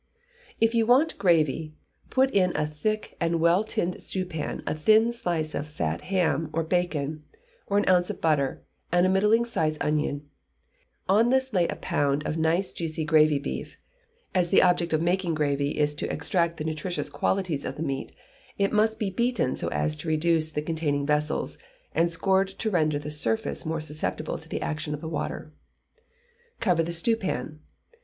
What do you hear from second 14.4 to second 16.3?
the object in making gravy is to